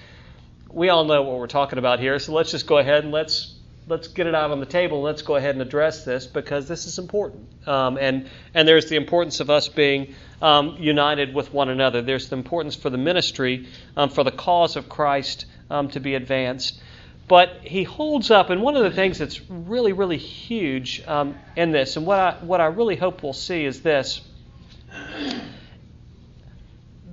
[0.70, 3.52] we all know what we're talking about here, so let's just go ahead and let's
[3.88, 5.02] let's get it out on the table.
[5.02, 7.48] Let's go ahead and address this because this is important.
[7.68, 12.02] Um, and and there's the importance of us being um, united with one another.
[12.02, 16.16] There's the importance for the ministry, um, for the cause of Christ um, to be
[16.16, 16.82] advanced.
[17.28, 21.72] But he holds up, and one of the things that's really, really huge um, in
[21.72, 24.22] this, and what I, what I really hope we'll see is this.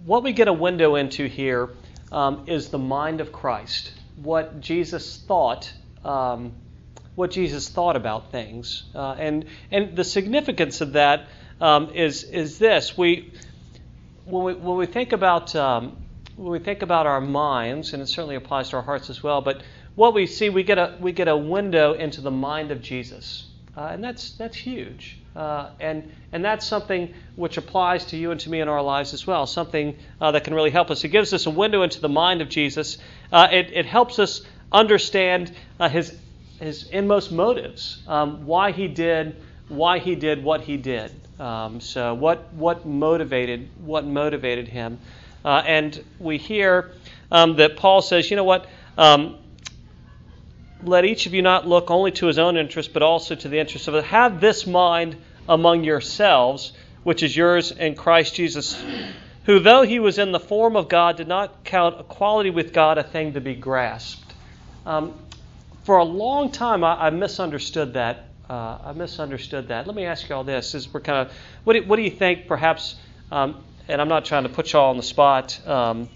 [0.05, 1.71] What we get a window into here
[2.11, 5.73] um, is the mind of Christ, what Jesus thought,
[6.05, 6.53] um,
[7.15, 11.27] what Jesus thought about things, uh, and and the significance of that
[11.61, 13.33] um, is is this: we
[14.27, 15.97] when we when we think about um,
[16.37, 19.41] when we think about our minds, and it certainly applies to our hearts as well,
[19.41, 19.63] but
[19.95, 23.47] what we see, we get a we get a window into the mind of Jesus,
[23.77, 25.19] uh, and that's that's huge.
[25.35, 29.15] Uh, and and that's something which applies to you and to me in our lives
[29.15, 29.47] as well.
[29.47, 31.05] Something uh, that can really help us.
[31.05, 32.99] It gives us a window into the mind of Jesus.
[33.31, 36.17] Uh, it it helps us understand uh, his
[36.61, 39.37] his inmost motives, um, why he did
[39.69, 41.11] why he did what he did.
[41.41, 44.99] Um, so what what motivated what motivated him,
[45.45, 46.93] uh, and we hear
[47.31, 48.67] um, that Paul says, you know what.
[48.99, 49.39] Um,
[50.85, 53.59] let each of you not look only to his own interest, but also to the
[53.59, 54.09] interest of others.
[54.11, 55.17] Have this mind
[55.49, 58.81] among yourselves, which is yours in Christ Jesus,
[59.45, 62.99] who, though he was in the form of God, did not count equality with God
[62.99, 64.33] a thing to be grasped.
[64.87, 65.15] Um,
[65.85, 68.29] for a long time, I, I misunderstood that.
[68.49, 69.87] Uh, I misunderstood that.
[69.87, 72.11] Let me ask you all this: Is we're kind of what do, what do you
[72.11, 72.47] think?
[72.47, 72.97] Perhaps,
[73.31, 75.67] um, and I'm not trying to put you all on the spot.
[75.67, 76.09] Um,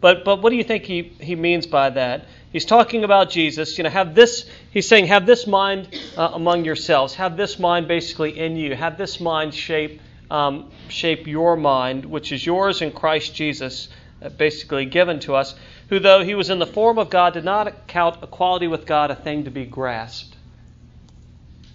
[0.00, 2.26] but but what do you think he, he means by that?
[2.52, 3.76] He's talking about Jesus.
[3.76, 4.48] You know, have this.
[4.70, 7.14] He's saying, have this mind uh, among yourselves.
[7.14, 8.74] Have this mind basically in you.
[8.74, 13.88] Have this mind shape um, shape your mind, which is yours in Christ Jesus,
[14.22, 15.54] uh, basically given to us.
[15.88, 19.10] Who, though he was in the form of God, did not count equality with God
[19.10, 20.36] a thing to be grasped.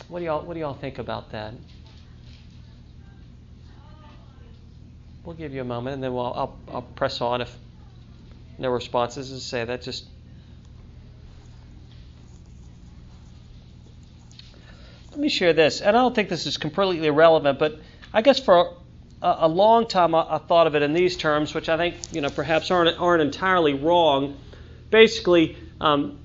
[0.08, 1.54] What do y'all What do y'all think about that?
[5.24, 7.58] We'll give you a moment, and then we'll, I'll, I'll press on if
[8.58, 9.30] no responses.
[9.30, 10.06] To say that just
[15.14, 17.80] let me share this, and I don't think this is completely irrelevant, but
[18.12, 18.74] I guess for
[19.22, 21.98] a, a long time I, I, thought of it in these terms, which I think
[22.12, 24.36] you know perhaps aren't aren't entirely wrong.
[24.90, 26.18] Basically, um,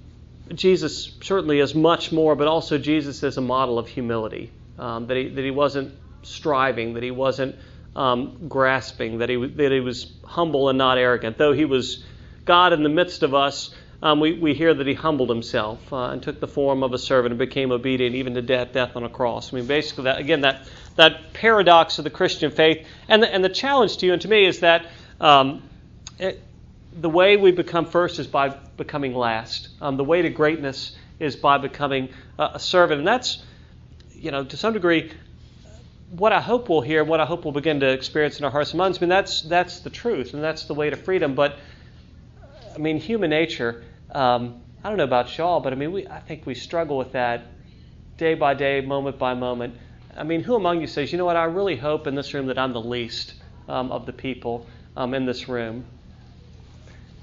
[0.54, 4.50] Jesus certainly is much more, but also Jesus is a model of humility.
[4.78, 7.56] Um, that he that he wasn't striving, that he wasn't
[7.94, 11.36] um, grasping, that he that he was humble and not arrogant.
[11.36, 12.04] Though he was
[12.46, 13.68] God in the midst of us,
[14.02, 16.98] um, we, we hear that he humbled himself uh, and took the form of a
[16.98, 19.52] servant and became obedient even to death, death on a cross.
[19.52, 23.44] I mean, basically, that again, that that paradox of the Christian faith, and the, and
[23.44, 24.86] the challenge to you and to me is that
[25.20, 25.62] um,
[26.18, 26.42] it,
[27.00, 29.68] the way we become first is by becoming last.
[29.80, 33.44] Um, the way to greatness is by becoming uh, a servant, and that's,
[34.12, 35.12] you know, to some degree,
[36.10, 38.70] what I hope we'll hear, what I hope we'll begin to experience in our hearts
[38.70, 38.98] and minds.
[38.98, 41.34] I mean, that's that's the truth, and that's the way to freedom.
[41.34, 41.58] But
[42.78, 43.82] I mean, human nature.
[44.12, 47.10] Um, I don't know about y'all, but I mean, we, I think we struggle with
[47.12, 47.46] that
[48.16, 49.74] day by day, moment by moment.
[50.16, 52.46] I mean, who among you says, you know what, I really hope in this room
[52.46, 53.34] that I'm the least
[53.68, 54.64] um, of the people
[54.96, 55.84] um, in this room?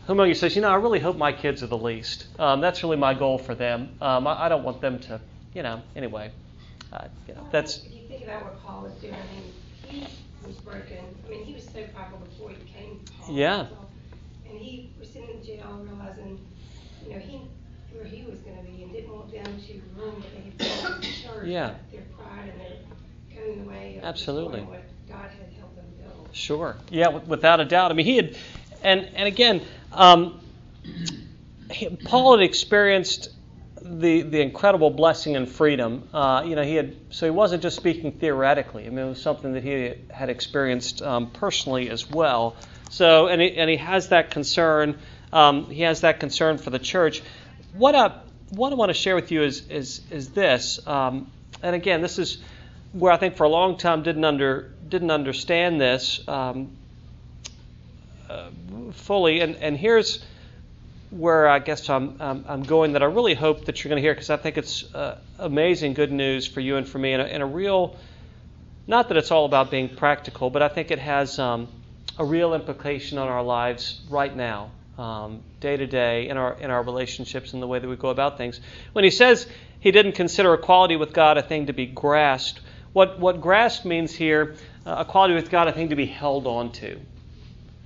[0.08, 2.28] Who among you says, you know, I really hope my kids are the least?
[2.38, 3.96] Um, that's really my goal for them.
[4.02, 5.22] Um, I, I, don't want them to,
[5.54, 6.32] you know, anyway.
[6.91, 7.78] Uh, you know, that's.
[7.78, 10.98] If you think about what Paul was doing, I mean, he was broken.
[11.26, 13.36] I mean, he was so powerful before he became Paul.
[13.36, 13.68] Yeah.
[14.49, 16.39] And he was sitting in jail realizing
[17.08, 17.41] you know, he
[17.93, 21.01] where he was going to be and didn't want them to ruin what they had
[21.01, 21.47] the church.
[21.47, 21.75] Yeah.
[21.91, 22.77] Their pride and their
[23.34, 24.62] coming in the way of Absolutely.
[24.62, 26.29] what God had helped them build.
[26.34, 26.75] Sure.
[26.89, 27.91] Yeah, without a doubt.
[27.91, 28.36] I mean, he had,
[28.84, 30.39] and and again, um,
[31.71, 33.29] he, Paul had experienced
[33.88, 36.10] the the incredible blessing and freedom.
[36.13, 38.86] Uh, you know, he had so he wasn't just speaking theoretically.
[38.86, 42.56] I mean, it was something that he had experienced um, personally as well.
[42.89, 45.00] So, and he, and he has that concern
[45.36, 47.21] um, he has that concern for the church.
[47.74, 48.19] What, I,
[48.52, 50.80] what I want to share with you is, is, is this.
[50.88, 51.30] Um,
[51.62, 52.38] and again, this is
[52.93, 56.71] where I think for a long time didn't, under, didn't understand this um,
[58.30, 58.50] uh,
[58.93, 59.41] fully.
[59.41, 60.24] And, and here's
[61.15, 64.06] where I guess I'm, I'm, I'm, going that I really hope that you're going to
[64.06, 67.21] hear because I think it's uh, amazing good news for you and for me and
[67.21, 67.95] a, and a, real,
[68.86, 71.69] not that it's all about being practical, but I think it has um,
[72.19, 76.69] a real implication on our lives right now um, day to day in our in
[76.69, 78.60] our relationships and the way that we go about things.
[78.91, 79.47] When he says
[79.80, 82.60] he didn't consider equality with God a thing to be grasped,
[82.91, 86.71] what what grasp means here, uh, equality with God a thing to be held on
[86.73, 86.99] to.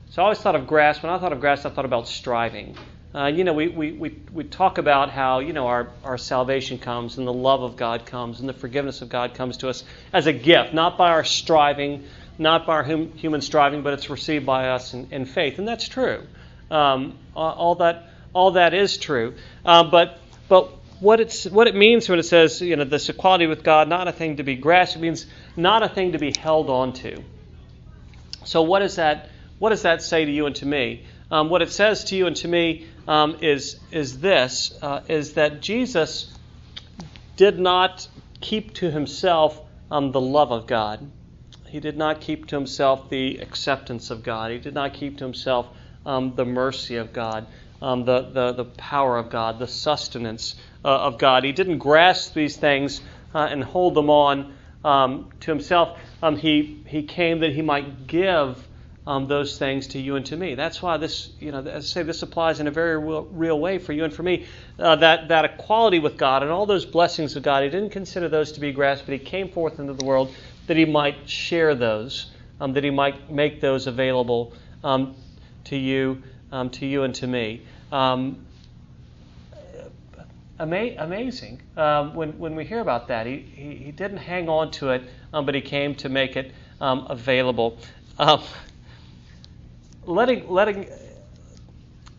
[0.10, 1.04] So I always thought of grasp.
[1.04, 2.76] When I thought of grasp, I thought about striving.
[3.14, 6.78] Uh, you know, we, we, we, we talk about how, you know, our, our salvation
[6.78, 9.84] comes and the love of God comes and the forgiveness of God comes to us
[10.14, 12.06] as a gift, not by our striving,
[12.38, 15.58] not by our hum, human striving, but it's received by us in, in faith.
[15.58, 16.28] And that's true.
[16.70, 19.34] Um, all that all that is true.
[19.66, 23.48] Um, but but what it's what it means when it says you know this equality
[23.48, 26.34] with God, not a thing to be grasped, it means not a thing to be
[26.38, 27.24] held on to.
[28.44, 31.06] So what does that what does that say to you and to me?
[31.32, 35.34] Um, what it says to you and to me um, is is this uh, is
[35.36, 36.34] that Jesus
[37.38, 38.08] did not
[38.42, 39.62] keep to himself
[39.92, 41.12] um, the love of God.
[41.68, 44.52] He did not keep to himself the acceptance of God.
[44.52, 45.68] He did not keep to himself
[46.06, 47.48] um, the mercy of God.
[47.82, 51.46] um, the, the, the power of God, the sustenance uh, of God.
[51.46, 53.02] He didn't grasp these things
[53.36, 54.54] uh, and hold them on
[54.86, 56.00] um, to himself.
[56.40, 58.68] He, he came that he might give
[59.10, 60.54] um, those things to you and to me.
[60.54, 63.60] That's why this, you know, as I say, this applies in a very real, real
[63.60, 64.46] way for you and for me.
[64.78, 68.30] Uh, that, that equality with God and all those blessings of God, he didn't consider
[68.30, 70.32] those to be grasped, but he came forth into the world
[70.68, 72.30] that he might share those,
[72.62, 75.16] um, that he might make those available um,
[75.64, 77.64] to you, um, to you and to me.
[77.92, 78.46] Um,
[80.60, 83.26] ama- amazing um, when, when we hear about that.
[83.26, 87.80] He, he, he didn't hang on to it, but he came to make it available.
[90.10, 90.88] Letting, letting,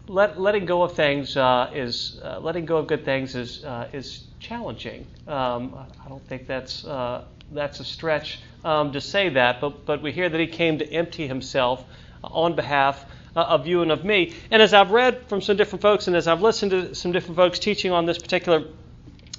[0.06, 3.88] let, letting go of things uh, is uh, letting go of good things is uh,
[3.92, 5.04] is challenging.
[5.26, 5.74] Um,
[6.04, 10.12] I don't think that's uh, that's a stretch um, to say that, but but we
[10.12, 11.84] hear that he came to empty himself
[12.22, 14.34] on behalf uh, of you and of me.
[14.52, 17.34] And as I've read from some different folks, and as I've listened to some different
[17.34, 18.68] folks teaching on this particular,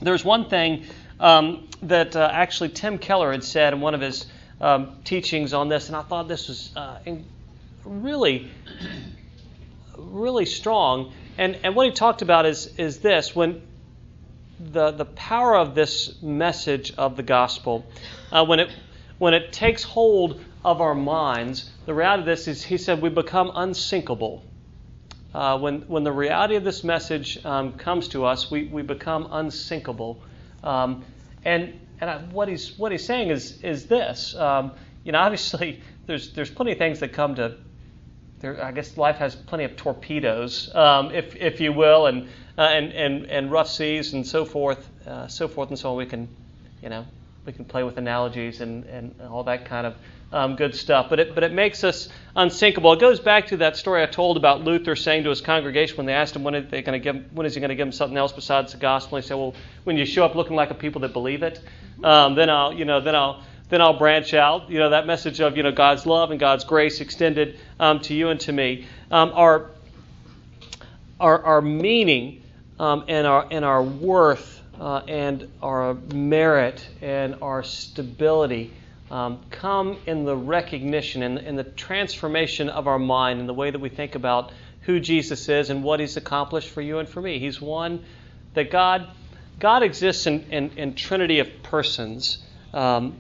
[0.02, 0.84] there's one thing
[1.22, 4.26] um, that uh, actually Tim Keller had said in one of his
[4.60, 6.76] um, teachings on this, and I thought this was
[7.86, 8.50] really
[9.98, 11.14] really strong.
[11.38, 13.62] And, and what he talked about is, is this when
[14.60, 17.86] the, the power of this message of the gospel,
[18.32, 18.70] uh, when, it,
[19.18, 23.10] when it takes hold of our minds, the reality of this is, he said, we
[23.10, 24.44] become unsinkable.
[25.34, 29.28] Uh, when, when the reality of this message um, comes to us, we, we become
[29.32, 30.22] unsinkable.
[30.64, 31.06] Um,
[31.46, 34.36] and and I, what, he's, what he's saying is, is this.
[34.36, 34.72] Um,
[35.04, 37.58] you know, obviously, there's, there's plenty of things that come to
[38.42, 42.28] there, I guess life has plenty of torpedoes, um, if, if you will, and,
[42.58, 45.98] uh, and, and, and rough seas and so forth, uh, so forth and so on.
[45.98, 46.28] We can,
[46.82, 47.06] you know,
[47.46, 49.96] we can play with analogies and, and all that kind of
[50.32, 51.08] um, good stuff.
[51.10, 52.94] But it, but it makes us unsinkable.
[52.94, 56.06] It goes back to that story I told about Luther saying to his congregation when
[56.06, 57.92] they asked him when, are they to give, when is he going to give them
[57.92, 59.18] something else besides the gospel.
[59.18, 61.62] He said, well, when you show up looking like a people that believe it,
[62.04, 64.70] um, then I'll, you know, then I'll then I'll branch out.
[64.70, 68.14] You know, that message of, you know, God's love and God's grace extended um, to
[68.14, 68.86] you and to me.
[69.10, 69.72] Um, our,
[71.22, 72.44] our, our meaning
[72.80, 78.74] um, and, our, and our worth uh, and our merit and our stability
[79.10, 83.72] um, come in the recognition and in, the transformation of our mind and the way
[83.72, 87.22] that we think about who Jesus is and what he's accomplished for you and for
[87.22, 87.40] me.
[87.40, 88.04] He's one
[88.54, 89.08] that God,
[89.60, 92.44] God exists in, in, in Trinity of persons.
[92.74, 93.18] Um,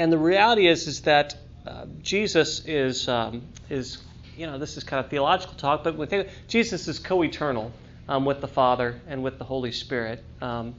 [0.00, 1.36] and the reality is is that
[1.66, 3.98] uh, Jesus is um, is
[4.36, 7.70] you know this is kind of theological talk, but think Jesus is co-eternal
[8.08, 10.24] um, with the Father and with the Holy Spirit.
[10.40, 10.74] Um,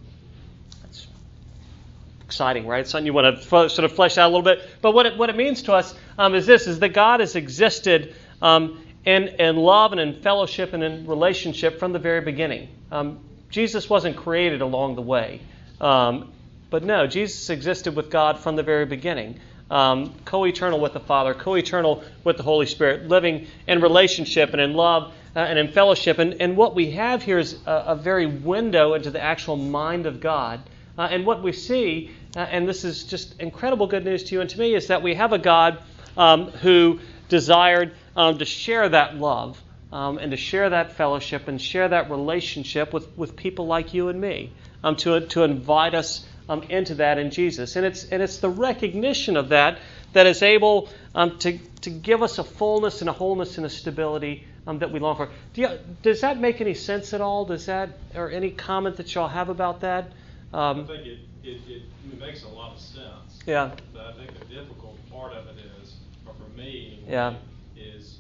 [2.25, 2.79] exciting, right?
[2.79, 4.67] It's something you want to f- sort of flesh out a little bit.
[4.81, 7.36] But what it, what it means to us um, is this: is that God has
[7.36, 12.69] existed um, in in love and in fellowship and in relationship from the very beginning.
[12.91, 13.19] Um,
[13.51, 15.41] Jesus wasn't created along the way.
[15.79, 16.31] Um,
[16.71, 19.39] but no, Jesus existed with God from the very beginning.
[19.69, 24.51] Um, co eternal with the Father, co eternal with the Holy Spirit, living in relationship
[24.53, 26.17] and in love uh, and in fellowship.
[26.17, 30.05] And, and what we have here is a, a very window into the actual mind
[30.05, 30.62] of God.
[30.97, 34.41] Uh, and what we see, uh, and this is just incredible good news to you
[34.41, 35.77] and to me, is that we have a God
[36.17, 41.62] um, who desired um, to share that love um, and to share that fellowship and
[41.62, 44.51] share that relationship with, with people like you and me,
[44.84, 47.75] um, to, to invite us um, into that in Jesus.
[47.75, 49.80] And it's, and it's the recognition of that
[50.13, 53.69] that is able um, to, to give us a fullness and a wholeness and a
[53.69, 55.30] stability um, that we long for.
[55.54, 55.69] Do you,
[56.01, 57.45] does that make any sense at all?
[57.45, 60.12] Does that, or any comment that y'all have about that?
[60.54, 61.84] I think it, it, it,
[62.19, 63.39] makes a lot of sense.
[63.45, 63.71] Yeah.
[63.93, 67.36] But I think the difficult part of it is, or for me, Yeah.
[67.75, 68.19] is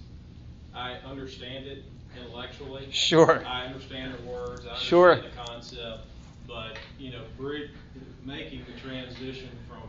[0.73, 1.83] I understand it
[2.17, 2.87] intellectually.
[2.91, 3.45] Sure.
[3.45, 5.17] I understand the words, I Sure.
[5.17, 6.05] the concept,
[6.51, 7.71] but, you know, brid-
[8.25, 9.83] making the transition from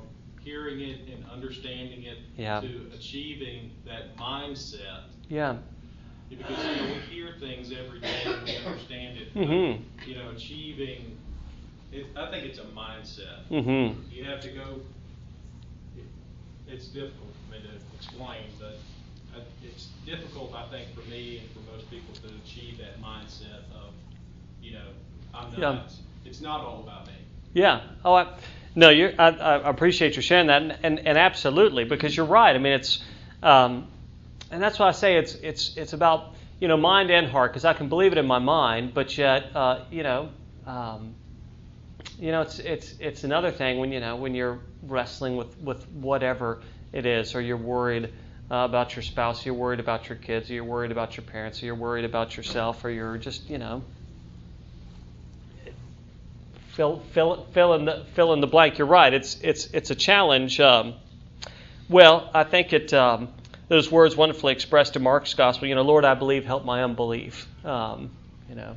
[0.44, 2.60] hearing it and understanding it Yeah.
[2.60, 5.02] to achieving that mindset.
[5.28, 5.58] Yeah.
[6.30, 9.34] Because, you know, we hear things every day and we understand it.
[9.34, 9.82] but, Mhm.
[10.06, 11.18] You know, achieving,
[11.92, 13.46] it, I think it's a mindset.
[13.50, 14.10] Mm-hmm.
[14.12, 14.80] You have to go,
[15.96, 18.78] it- it's difficult for me to explain, but
[19.36, 23.64] uh, it's difficult, I think, for me and for most people to achieve that mindset
[23.74, 23.92] of,
[24.62, 24.88] you know,
[25.34, 25.82] I'm Yeah.
[26.24, 27.12] It's not all about me.
[27.52, 27.82] Yeah.
[28.04, 28.34] Oh, I,
[28.74, 32.54] no, I, I appreciate you sharing that, and, and, and absolutely, because you're right.
[32.54, 33.02] I mean, it's,
[33.42, 33.86] um,
[34.50, 37.64] and that's why I say it's, it's, it's about, you know, mind and heart, because
[37.64, 40.30] I can believe it in my mind, but yet, uh, you know,
[40.66, 41.14] um,
[42.18, 45.86] you know, it's, it's, it's another thing when, you know, when you're wrestling with, with
[45.90, 46.62] whatever
[46.92, 48.12] it is, or you're worried
[48.50, 51.74] uh, about your spouse, you're worried about your kids, you're worried about your parents, you're
[51.74, 53.82] worried about yourself, or you're just, you know,
[56.72, 58.78] fill, fill, fill, in, the, fill in the blank.
[58.78, 59.12] You're right.
[59.12, 60.60] It's, it's, it's a challenge.
[60.60, 60.94] Um,
[61.88, 63.28] well, I think it, um,
[63.68, 67.46] those words wonderfully expressed in Mark's gospel, you know, Lord, I believe, help my unbelief.
[67.64, 68.10] Um,
[68.48, 68.76] you know,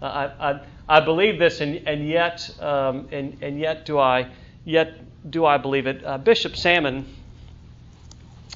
[0.00, 4.28] I, I, I believe this, and, and yet, um, and, and yet do I,
[4.64, 4.94] yet
[5.30, 6.04] do I believe it.
[6.04, 7.06] Uh, bishop Salmon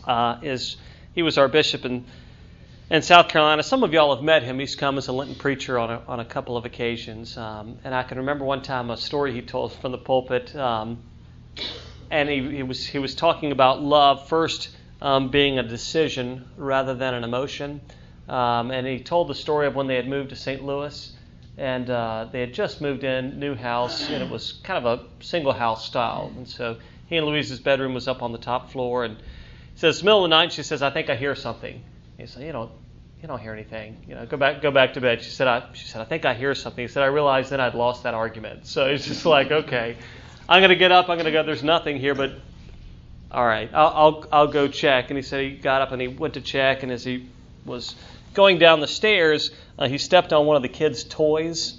[0.06, 0.76] uh, is,
[1.14, 2.04] he was our bishop in,
[2.90, 3.62] in South Carolina.
[3.62, 4.58] Some of y'all have met him.
[4.58, 7.36] He's come as a Lenten preacher on a, on a couple of occasions.
[7.36, 10.54] Um, and I can remember one time a story he told from the pulpit.
[10.56, 10.98] Um,
[12.10, 14.70] and he, he, was, he was talking about love first
[15.00, 17.80] um, being a decision rather than an emotion.
[18.28, 20.64] Um, and he told the story of when they had moved to St.
[20.64, 21.16] Louis.
[21.56, 25.22] And uh, they had just moved in, new house, and it was kind of a
[25.22, 26.32] single house style.
[26.36, 29.04] And so he and Louise's bedroom was up on the top floor.
[29.04, 31.82] And he says, middle of the night, she says, I think I hear something.
[32.16, 32.70] He said, you don't,
[33.22, 33.96] you don't hear anything.
[34.08, 35.22] You know, go back, go back to bed.
[35.22, 36.82] She said, I, she said, I think I hear something.
[36.82, 38.66] He said, I realized then I'd lost that argument.
[38.66, 39.96] So it's just like, okay,
[40.48, 41.10] I'm going to get up.
[41.10, 41.42] I'm going to go.
[41.42, 42.32] There's nothing here, but
[43.30, 45.10] all right, I'll, I'll, I'll go check.
[45.10, 46.82] And he said he got up and he went to check.
[46.82, 47.28] And as he
[47.66, 47.94] was
[48.32, 51.76] going down the stairs, uh, he stepped on one of the kids' toys.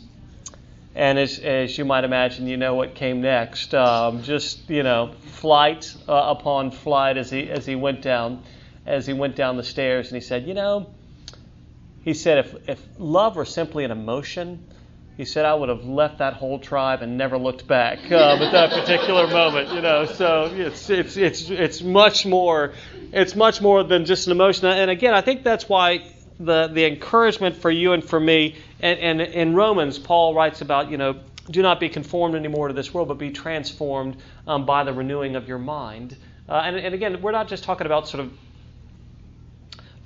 [0.94, 3.74] And as, as you might imagine, you know what came next.
[3.74, 8.44] Um, just you know, flight uh, upon flight as he as he went down,
[8.86, 10.08] as he went down the stairs.
[10.10, 10.88] And he said, you know,
[12.04, 14.66] he said if if love were simply an emotion,
[15.18, 18.52] he said I would have left that whole tribe and never looked back um, at
[18.52, 19.72] that particular moment.
[19.74, 22.74] You know, so it's it's it's it's much more
[23.12, 24.66] it's much more than just an emotion.
[24.68, 26.04] And again, I think that's why
[26.40, 28.56] the the encouragement for you and for me.
[28.80, 32.74] And, and in Romans, Paul writes about you know do not be conformed anymore to
[32.74, 36.16] this world, but be transformed um, by the renewing of your mind.
[36.48, 38.32] Uh, and, and again, we're not just talking about sort of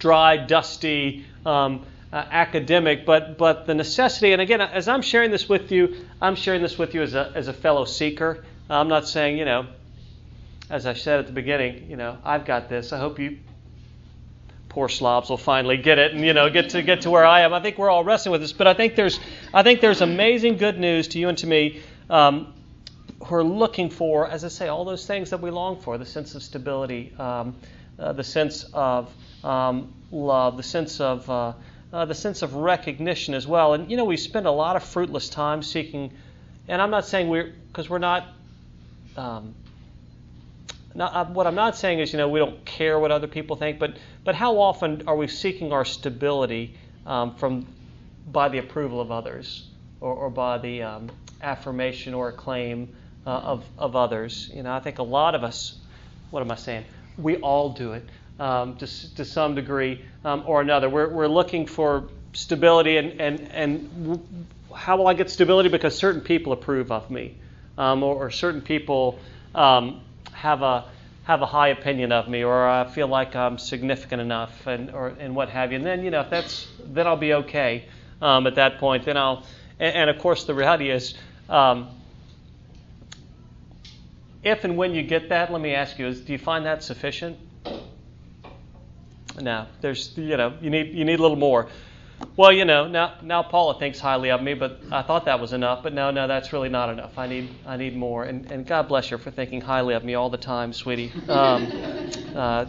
[0.06, 1.26] dry, dusty.
[1.46, 1.84] Um,
[2.14, 4.32] uh, academic, but but the necessity.
[4.32, 7.30] And again, as I'm sharing this with you, I'm sharing this with you as a
[7.36, 8.46] as a fellow seeker.
[8.70, 9.66] I'm not saying you know,
[10.70, 12.94] as I said at the beginning, you know, I've got this.
[12.94, 13.40] I hope you
[14.70, 17.42] poor slobs will finally get it and you know get to get to where I
[17.42, 17.54] am.
[17.54, 19.20] I think we're all wrestling with this, but I think there's
[19.54, 21.82] I think there's amazing good news to you and to me.
[22.10, 22.54] Um,
[23.26, 26.06] who are looking for, as I say, all those things that we long for the
[26.06, 27.56] sense of stability, um,
[27.98, 29.12] uh, the sense of
[29.46, 31.54] um, love, the sense of uh,
[31.94, 33.74] uh, the sense of recognition as well.
[33.74, 36.12] And you know, we spend a lot of fruitless time seeking,
[36.68, 38.28] and I'm not saying we're because we're not.
[39.16, 39.54] Um,
[40.94, 43.56] not, uh, what I'm not saying is, you know, we don't care what other people
[43.56, 46.76] think, but but how often are we seeking our stability
[47.06, 47.68] um, from
[48.32, 49.68] by the approval of others
[50.02, 51.10] or, or by the um,
[51.42, 52.96] affirmation or acclaim
[53.28, 54.50] uh, of of others?
[54.54, 55.78] You know, I think a lot of us.
[56.32, 56.86] What am I saying?
[57.18, 58.10] We all do it
[58.40, 60.90] um, to, to some degree um, or another.
[60.90, 65.70] We're, we're looking for stability, and, and, and how will I get stability?
[65.70, 67.38] Because certain people approve of me,
[67.78, 69.20] um, or, or, certain people
[69.54, 70.02] um,
[70.34, 70.86] have a
[71.24, 75.10] have a high opinion of me, or I feel like I'm significant enough, and or
[75.20, 75.78] and what have you.
[75.78, 77.86] And then you know if that's then I'll be okay
[78.22, 79.06] um, at that point.
[79.06, 79.44] Then I'll
[79.80, 81.16] and, and, of course the reality is.
[81.50, 81.90] Um,
[84.44, 86.84] if and when you get that, let me ask you: is, Do you find that
[86.84, 87.38] sufficient?
[89.40, 91.68] No, there's you know you need you need a little more.
[92.38, 95.54] Well, you know now now Paula thinks highly of me, but I thought that was
[95.54, 95.84] enough.
[95.84, 97.18] But no, no, that's really not enough.
[97.18, 98.24] I need I need more.
[98.24, 101.12] And and God bless her for thinking highly of me all the time, sweetie.
[101.28, 101.68] Um,
[102.36, 102.66] uh,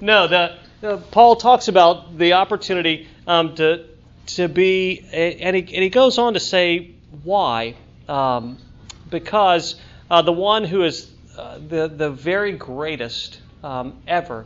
[0.00, 3.86] no, the, the, Paul talks about the opportunity um, to
[4.26, 6.90] to be, and he and he goes on to say
[7.22, 7.74] why,
[8.08, 8.58] um,
[9.10, 9.76] because
[10.10, 14.44] uh, the one who is uh, the the very greatest um, ever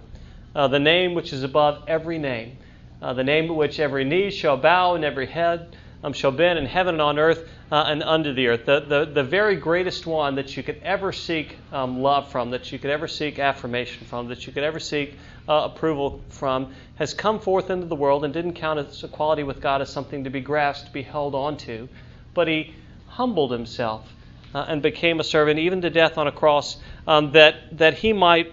[0.56, 2.56] uh, the name which is above every name,
[3.02, 6.58] uh, the name at which every knee shall bow and every head um, shall bend
[6.58, 8.64] in heaven and on earth uh, and under the earth.
[8.64, 12.72] The, the, the very greatest one that you could ever seek um, love from, that
[12.72, 17.12] you could ever seek affirmation from, that you could ever seek uh, approval from, has
[17.12, 20.30] come forth into the world and didn't count its equality with God as something to
[20.30, 21.86] be grasped, to be held onto,
[22.32, 22.74] but he
[23.08, 24.10] humbled himself.
[24.54, 28.14] Uh, and became a servant, even to death on a cross, um, that, that he
[28.14, 28.50] might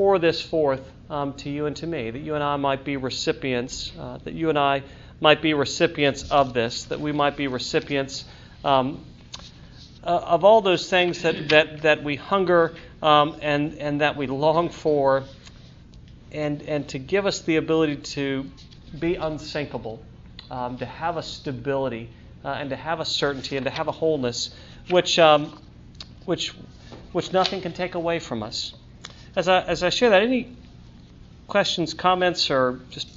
[0.00, 0.80] pour this forth
[1.10, 4.32] um, to you and to me, that you and I might be recipients, uh, that
[4.32, 4.82] you and I
[5.20, 8.24] might be recipients of this, that we might be recipients
[8.64, 9.04] um,
[10.02, 14.26] uh, of all those things that, that, that we hunger um, and, and that we
[14.26, 15.24] long for,
[16.32, 18.50] and, and to give us the ability to
[18.98, 20.02] be unsinkable,
[20.50, 22.08] um, to have a stability,
[22.42, 24.54] uh, and to have a certainty, and to have a wholeness,
[24.88, 25.60] which, um,
[26.24, 26.54] which,
[27.12, 28.72] which nothing can take away from us
[29.36, 30.56] as I, as I share that, any,
[31.46, 33.08] questions, comments, or just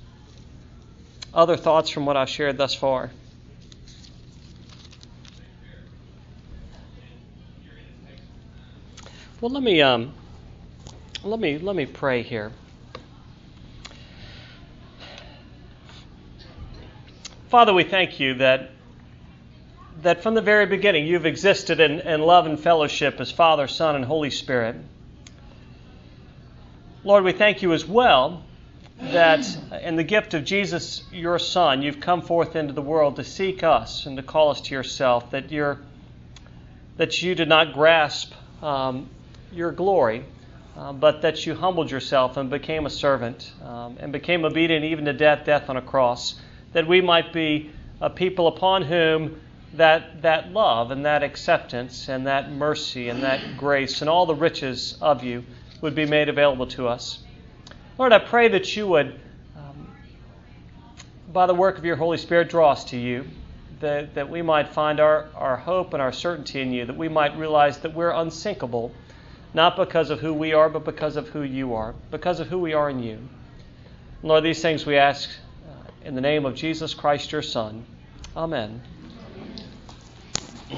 [1.34, 3.12] other thoughts from what I've shared thus far?
[9.40, 10.14] Well, let me um,
[11.24, 12.52] let me let me pray here.
[17.50, 18.72] Father, we thank you that
[20.02, 23.96] that from the very beginning you've existed in, in love and fellowship as Father, Son,
[23.96, 24.78] and Holy Spirit.
[27.06, 28.44] Lord, we thank you as well
[28.98, 29.46] that
[29.82, 33.62] in the gift of Jesus, your Son, you've come forth into the world to seek
[33.62, 35.80] us and to call us to yourself, that, you're,
[36.96, 38.32] that you did not grasp
[38.62, 39.10] um,
[39.52, 40.24] your glory,
[40.78, 45.04] uh, but that you humbled yourself and became a servant um, and became obedient even
[45.04, 46.40] to death, death on a cross,
[46.72, 49.42] that we might be a people upon whom
[49.74, 54.36] that, that love and that acceptance and that mercy and that grace and all the
[54.36, 55.44] riches of you
[55.84, 57.20] would be made available to us.
[57.98, 59.20] Lord, I pray that you would,
[59.58, 59.88] um,
[61.34, 63.26] by the work of your Holy Spirit, draw us to you,
[63.82, 67.10] that, that we might find our, our hope and our certainty in you, that we
[67.10, 68.94] might realize that we're unsinkable
[69.54, 72.60] not because of who we are, but because of who you are, because of who
[72.60, 73.20] we are in you.
[74.24, 75.30] Lord, these things we ask
[75.68, 77.86] uh, in the name of Jesus Christ, your Son.
[78.38, 78.82] Amen.